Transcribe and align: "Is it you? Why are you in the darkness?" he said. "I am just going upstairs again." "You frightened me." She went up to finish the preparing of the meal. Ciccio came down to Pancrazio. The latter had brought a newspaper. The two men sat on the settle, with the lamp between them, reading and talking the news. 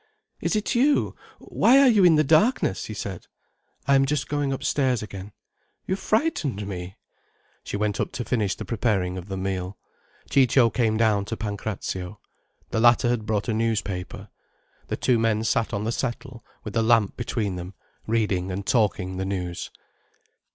"Is 0.39 0.55
it 0.55 0.73
you? 0.73 1.15
Why 1.37 1.77
are 1.77 1.87
you 1.87 2.03
in 2.03 2.15
the 2.15 2.23
darkness?" 2.23 2.85
he 2.85 2.93
said. 2.95 3.27
"I 3.85 3.93
am 3.93 4.07
just 4.07 4.27
going 4.27 4.51
upstairs 4.51 5.03
again." 5.03 5.31
"You 5.85 5.95
frightened 5.95 6.65
me." 6.65 6.97
She 7.63 7.77
went 7.77 7.99
up 7.99 8.11
to 8.13 8.25
finish 8.25 8.55
the 8.55 8.65
preparing 8.65 9.15
of 9.15 9.27
the 9.27 9.37
meal. 9.37 9.77
Ciccio 10.27 10.71
came 10.71 10.97
down 10.97 11.25
to 11.25 11.37
Pancrazio. 11.37 12.19
The 12.71 12.79
latter 12.79 13.09
had 13.09 13.27
brought 13.27 13.47
a 13.47 13.53
newspaper. 13.53 14.29
The 14.87 14.97
two 14.97 15.19
men 15.19 15.43
sat 15.43 15.71
on 15.71 15.83
the 15.83 15.91
settle, 15.91 16.43
with 16.63 16.73
the 16.73 16.81
lamp 16.81 17.15
between 17.15 17.55
them, 17.55 17.75
reading 18.07 18.51
and 18.51 18.65
talking 18.65 19.17
the 19.17 19.25
news. 19.25 19.69